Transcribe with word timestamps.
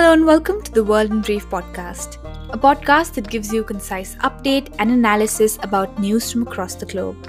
Hello 0.00 0.14
and 0.14 0.24
welcome 0.24 0.62
to 0.62 0.72
the 0.72 0.82
World 0.82 1.10
in 1.10 1.20
Brief 1.20 1.46
podcast, 1.50 2.16
a 2.54 2.56
podcast 2.56 3.12
that 3.12 3.28
gives 3.28 3.52
you 3.52 3.62
concise 3.62 4.14
update 4.28 4.74
and 4.78 4.90
analysis 4.90 5.58
about 5.62 5.98
news 5.98 6.32
from 6.32 6.40
across 6.40 6.74
the 6.74 6.86
globe. 6.86 7.22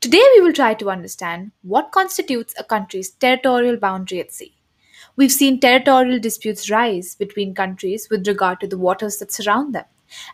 Today 0.00 0.26
we 0.34 0.40
will 0.40 0.54
try 0.54 0.72
to 0.72 0.88
understand 0.88 1.52
what 1.60 1.92
constitutes 1.92 2.54
a 2.58 2.64
country's 2.64 3.10
territorial 3.10 3.76
boundary 3.76 4.20
at 4.20 4.32
sea. 4.32 4.54
We've 5.16 5.30
seen 5.30 5.60
territorial 5.60 6.18
disputes 6.18 6.70
rise 6.70 7.14
between 7.14 7.54
countries 7.54 8.08
with 8.10 8.26
regard 8.26 8.60
to 8.60 8.66
the 8.66 8.78
waters 8.78 9.18
that 9.18 9.30
surround 9.30 9.74
them, 9.74 9.84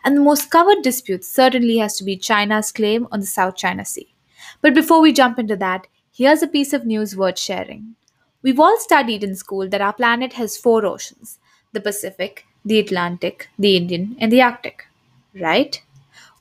and 0.05 0.15
the 0.15 0.21
most 0.21 0.49
covered 0.49 0.83
dispute 0.83 1.25
certainly 1.25 1.79
has 1.79 1.97
to 1.97 2.05
be 2.05 2.15
China's 2.15 2.71
claim 2.71 3.09
on 3.11 3.19
the 3.19 3.25
South 3.25 3.57
China 3.57 3.83
Sea. 3.83 4.15
But 4.61 4.73
before 4.73 5.01
we 5.01 5.11
jump 5.11 5.37
into 5.37 5.57
that, 5.57 5.85
here's 6.19 6.43
a 6.43 6.47
piece 6.47 6.73
of 6.73 6.85
news 6.85 7.15
worth 7.15 7.39
sharing. 7.39 7.95
We've 8.41 8.59
all 8.59 8.77
studied 8.77 9.23
in 9.23 9.35
school 9.35 9.69
that 9.69 9.79
our 9.79 9.93
planet 9.93 10.33
has 10.33 10.57
four 10.57 10.85
oceans 10.85 11.39
the 11.71 11.79
Pacific, 11.79 12.45
the 12.65 12.77
Atlantic, 12.77 13.47
the 13.57 13.77
Indian, 13.77 14.17
and 14.19 14.29
the 14.29 14.41
Arctic. 14.41 14.85
Right? 15.33 15.81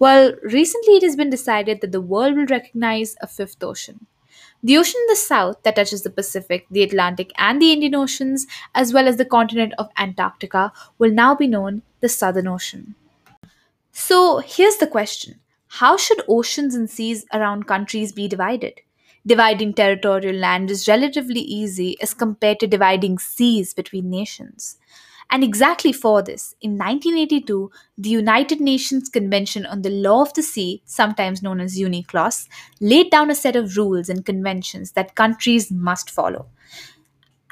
Well, 0.01 0.33
recently 0.43 0.95
it 0.95 1.05
has 1.05 1.15
been 1.15 1.31
decided 1.31 1.81
that 1.81 1.93
the 1.93 2.01
world 2.01 2.37
will 2.37 2.47
recognize 2.47 3.15
a 3.21 3.29
fifth 3.29 3.63
ocean. 3.63 4.07
The 4.65 4.77
ocean 4.79 5.01
in 5.03 5.13
the 5.13 5.17
south 5.17 5.63
that 5.63 5.77
touches 5.77 6.03
the 6.03 6.11
Pacific, 6.11 6.67
the 6.69 6.83
Atlantic, 6.83 7.31
and 7.39 7.63
the 7.63 7.71
Indian 7.73 7.95
Oceans, 7.95 8.49
as 8.75 8.93
well 8.93 9.07
as 9.07 9.17
the 9.17 9.25
continent 9.37 9.75
of 9.79 9.91
Antarctica, 9.97 10.73
will 10.99 11.13
now 11.13 11.37
be 11.37 11.47
known 11.47 11.83
the 12.01 12.09
Southern 12.09 12.49
Ocean. 12.49 12.97
So 13.93 14.39
here's 14.39 14.79
the 14.79 14.89
question 14.89 15.39
How 15.83 15.97
should 15.97 16.25
oceans 16.27 16.75
and 16.75 16.91
seas 16.91 17.27
around 17.33 17.69
countries 17.69 18.11
be 18.11 18.27
divided? 18.27 18.81
Dividing 19.29 19.75
territorial 19.75 20.37
land 20.37 20.71
is 20.71 20.89
relatively 20.89 21.41
easy 21.41 22.01
as 22.01 22.15
compared 22.15 22.61
to 22.61 22.67
dividing 22.67 23.19
seas 23.19 23.75
between 23.75 24.09
nations. 24.09 24.79
And 25.31 25.45
exactly 25.45 25.93
for 25.93 26.23
this, 26.23 26.55
in 26.63 26.79
1982, 26.79 27.71
the 27.99 28.09
United 28.09 28.59
Nations 28.59 29.11
Convention 29.11 29.67
on 29.67 29.83
the 29.83 29.91
Law 29.91 30.23
of 30.23 30.33
the 30.33 30.43
Sea, 30.43 30.83
sometimes 30.87 31.43
known 31.43 31.61
as 31.61 31.77
UNCLOS, 31.77 32.49
laid 32.81 33.11
down 33.11 33.31
a 33.31 33.35
set 33.35 33.55
of 33.55 33.77
rules 33.77 34.09
and 34.09 34.25
conventions 34.25 34.93
that 34.93 35.15
countries 35.15 35.71
must 35.71 36.11
follow. 36.11 36.47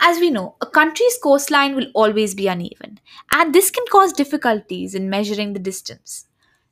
As 0.00 0.18
we 0.18 0.30
know, 0.30 0.54
a 0.62 0.66
country's 0.66 1.18
coastline 1.22 1.76
will 1.76 1.90
always 1.92 2.34
be 2.34 2.48
uneven, 2.48 3.00
and 3.32 3.54
this 3.54 3.70
can 3.70 3.84
cause 3.92 4.14
difficulties 4.14 4.94
in 4.94 5.10
measuring 5.10 5.52
the 5.52 5.58
distance. 5.58 6.26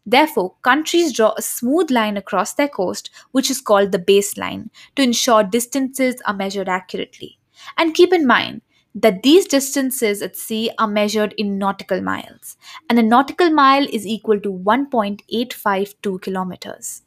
Therefore, 0.06 0.54
countries 0.62 1.12
draw 1.12 1.32
a 1.36 1.42
smooth 1.42 1.90
line 1.90 2.16
across 2.16 2.54
their 2.54 2.68
coast, 2.68 3.10
which 3.32 3.50
is 3.50 3.60
called 3.60 3.92
the 3.92 3.98
baseline, 3.98 4.68
to 4.96 5.02
ensure 5.02 5.42
distances 5.42 6.16
are 6.26 6.34
measured 6.34 6.68
accurately. 6.68 7.38
And 7.78 7.94
keep 7.94 8.12
in 8.12 8.26
mind, 8.26 8.62
that 8.94 9.22
these 9.22 9.46
distances 9.46 10.22
at 10.22 10.36
sea 10.36 10.70
are 10.78 10.86
measured 10.86 11.34
in 11.36 11.58
nautical 11.58 12.00
miles, 12.00 12.56
and 12.88 12.98
a 12.98 13.02
nautical 13.02 13.50
mile 13.50 13.86
is 13.90 14.06
equal 14.06 14.38
to 14.40 14.52
1.852 14.52 16.22
kilometers. 16.22 17.02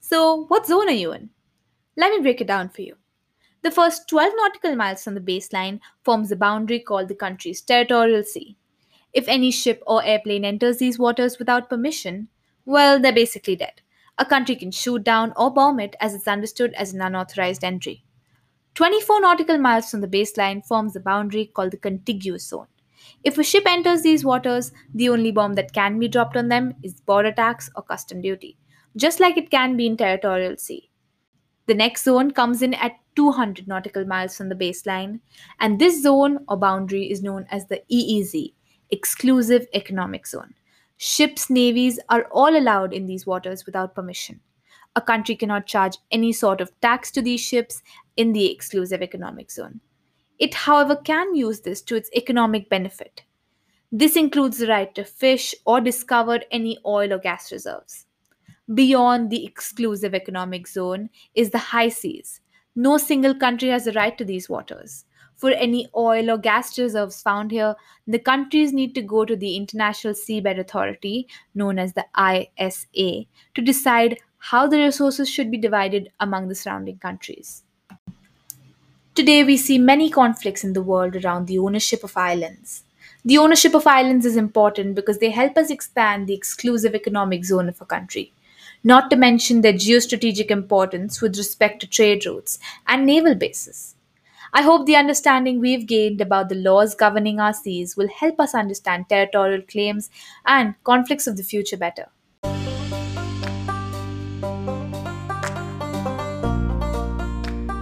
So, 0.00 0.44
what 0.48 0.66
zone 0.66 0.88
are 0.88 0.92
you 0.92 1.12
in? 1.12 1.30
Let 1.96 2.12
me 2.12 2.20
break 2.20 2.40
it 2.40 2.46
down 2.46 2.68
for 2.68 2.82
you. 2.82 2.96
The 3.62 3.70
first 3.70 4.08
12 4.08 4.32
nautical 4.36 4.76
miles 4.76 5.02
from 5.02 5.14
the 5.14 5.20
baseline 5.20 5.80
forms 6.04 6.28
the 6.28 6.36
boundary 6.36 6.80
called 6.80 7.08
the 7.08 7.14
country's 7.14 7.62
territorial 7.62 8.22
sea. 8.22 8.58
If 9.16 9.28
any 9.28 9.50
ship 9.50 9.82
or 9.86 10.04
airplane 10.04 10.44
enters 10.44 10.76
these 10.76 10.98
waters 10.98 11.38
without 11.38 11.70
permission, 11.70 12.28
well, 12.66 13.00
they're 13.00 13.14
basically 13.14 13.56
dead. 13.56 13.80
A 14.18 14.26
country 14.26 14.56
can 14.56 14.70
shoot 14.70 15.02
down 15.04 15.32
or 15.36 15.50
bomb 15.50 15.80
it 15.80 15.96
as 16.00 16.14
it's 16.14 16.28
understood 16.28 16.74
as 16.74 16.92
an 16.92 17.00
unauthorized 17.00 17.64
entry. 17.64 18.04
24 18.74 19.22
nautical 19.22 19.56
miles 19.56 19.90
from 19.90 20.02
the 20.02 20.06
baseline 20.06 20.62
forms 20.62 20.92
the 20.92 21.00
boundary 21.00 21.46
called 21.46 21.70
the 21.70 21.78
contiguous 21.78 22.46
zone. 22.46 22.66
If 23.24 23.38
a 23.38 23.42
ship 23.42 23.64
enters 23.66 24.02
these 24.02 24.22
waters, 24.22 24.70
the 24.92 25.08
only 25.08 25.32
bomb 25.32 25.54
that 25.54 25.72
can 25.72 25.98
be 25.98 26.08
dropped 26.08 26.36
on 26.36 26.48
them 26.48 26.74
is 26.82 27.00
border 27.00 27.32
tax 27.32 27.70
or 27.74 27.84
custom 27.84 28.20
duty, 28.20 28.58
just 28.96 29.18
like 29.18 29.38
it 29.38 29.50
can 29.50 29.78
be 29.78 29.86
in 29.86 29.96
territorial 29.96 30.58
sea. 30.58 30.90
The 31.66 31.74
next 31.74 32.04
zone 32.04 32.32
comes 32.32 32.60
in 32.60 32.74
at 32.74 32.98
200 33.14 33.66
nautical 33.66 34.04
miles 34.04 34.36
from 34.36 34.50
the 34.50 34.54
baseline, 34.54 35.20
and 35.58 35.78
this 35.78 36.02
zone 36.02 36.40
or 36.48 36.58
boundary 36.58 37.10
is 37.10 37.22
known 37.22 37.46
as 37.50 37.66
the 37.68 37.82
EEZ, 37.90 38.52
Exclusive 38.90 39.66
Economic 39.74 40.26
Zone. 40.26 40.54
Ships' 40.96 41.50
navies 41.50 41.98
are 42.08 42.24
all 42.30 42.56
allowed 42.56 42.92
in 42.92 43.06
these 43.06 43.26
waters 43.26 43.66
without 43.66 43.94
permission. 43.94 44.40
A 44.94 45.00
country 45.00 45.36
cannot 45.36 45.66
charge 45.66 45.98
any 46.10 46.32
sort 46.32 46.60
of 46.60 46.72
tax 46.80 47.10
to 47.10 47.20
these 47.20 47.40
ships 47.40 47.82
in 48.16 48.32
the 48.32 48.50
exclusive 48.50 49.02
economic 49.02 49.50
zone. 49.50 49.80
It, 50.38 50.54
however, 50.54 50.96
can 50.96 51.34
use 51.34 51.60
this 51.60 51.82
to 51.82 51.96
its 51.96 52.10
economic 52.14 52.70
benefit. 52.70 53.22
This 53.92 54.16
includes 54.16 54.58
the 54.58 54.68
right 54.68 54.94
to 54.94 55.04
fish 55.04 55.54
or 55.64 55.80
discover 55.80 56.40
any 56.50 56.78
oil 56.86 57.12
or 57.12 57.18
gas 57.18 57.52
reserves. 57.52 58.06
Beyond 58.72 59.30
the 59.30 59.44
exclusive 59.44 60.14
economic 60.14 60.66
zone 60.66 61.10
is 61.34 61.50
the 61.50 61.58
high 61.58 61.88
seas. 61.88 62.40
No 62.74 62.98
single 62.98 63.34
country 63.34 63.68
has 63.68 63.84
the 63.84 63.92
right 63.92 64.16
to 64.18 64.24
these 64.24 64.48
waters. 64.48 65.04
For 65.36 65.50
any 65.50 65.88
oil 65.94 66.30
or 66.30 66.38
gas 66.38 66.78
reserves 66.78 67.20
found 67.20 67.50
here, 67.50 67.74
the 68.06 68.18
countries 68.18 68.72
need 68.72 68.94
to 68.94 69.02
go 69.02 69.24
to 69.26 69.36
the 69.36 69.56
International 69.56 70.14
Seabed 70.14 70.58
Authority, 70.58 71.28
known 71.54 71.78
as 71.78 71.92
the 71.92 72.06
ISA, 72.18 73.26
to 73.54 73.62
decide 73.62 74.18
how 74.38 74.66
the 74.66 74.78
resources 74.78 75.28
should 75.28 75.50
be 75.50 75.58
divided 75.58 76.10
among 76.20 76.48
the 76.48 76.54
surrounding 76.54 76.98
countries. 76.98 77.64
Today, 79.14 79.44
we 79.44 79.56
see 79.56 79.78
many 79.78 80.08
conflicts 80.08 80.62
in 80.62 80.72
the 80.72 80.82
world 80.82 81.16
around 81.16 81.46
the 81.46 81.58
ownership 81.58 82.04
of 82.04 82.16
islands. 82.16 82.84
The 83.24 83.38
ownership 83.38 83.74
of 83.74 83.86
islands 83.86 84.24
is 84.24 84.36
important 84.36 84.94
because 84.94 85.18
they 85.18 85.30
help 85.30 85.58
us 85.58 85.68
expand 85.68 86.26
the 86.26 86.34
exclusive 86.34 86.94
economic 86.94 87.44
zone 87.44 87.68
of 87.68 87.80
a 87.80 87.86
country, 87.86 88.32
not 88.84 89.10
to 89.10 89.16
mention 89.16 89.60
their 89.60 89.72
geostrategic 89.72 90.50
importance 90.50 91.20
with 91.20 91.36
respect 91.36 91.80
to 91.80 91.86
trade 91.86 92.24
routes 92.24 92.58
and 92.86 93.04
naval 93.04 93.34
bases. 93.34 93.95
I 94.52 94.62
hope 94.62 94.86
the 94.86 94.96
understanding 94.96 95.60
we've 95.60 95.86
gained 95.86 96.20
about 96.20 96.48
the 96.48 96.54
laws 96.54 96.94
governing 96.94 97.40
our 97.40 97.52
seas 97.52 97.96
will 97.96 98.08
help 98.08 98.38
us 98.40 98.54
understand 98.54 99.08
territorial 99.08 99.62
claims 99.62 100.10
and 100.44 100.74
conflicts 100.84 101.26
of 101.26 101.36
the 101.36 101.42
future 101.42 101.76
better. 101.76 102.06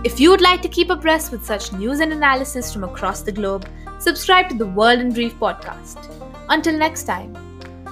If 0.04 0.20
you 0.20 0.30
would 0.30 0.42
like 0.42 0.62
to 0.62 0.68
keep 0.68 0.90
abreast 0.90 1.32
with 1.32 1.44
such 1.44 1.72
news 1.72 2.00
and 2.00 2.12
analysis 2.12 2.72
from 2.72 2.84
across 2.84 3.22
the 3.22 3.32
globe, 3.32 3.66
subscribe 3.98 4.48
to 4.50 4.54
the 4.54 4.66
World 4.66 5.00
in 5.00 5.12
Brief 5.12 5.34
podcast. 5.36 6.10
Until 6.48 6.76
next 6.76 7.04
time, 7.04 7.34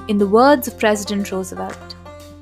in 0.09 0.19
the 0.19 0.27
words 0.27 0.69
of 0.69 0.78
President 0.78 1.31
Roosevelt, 1.31 1.97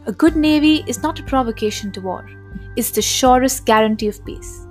a 0.07 0.12
good 0.12 0.35
navy 0.35 0.83
is 0.87 1.03
not 1.03 1.21
a 1.21 1.25
provocation 1.25 1.93
to 1.93 2.01
war, 2.01 2.29
it's 2.77 2.91
the 2.91 3.03
surest 3.03 3.65
guarantee 3.65 4.09
of 4.09 4.25
peace. 4.25 4.67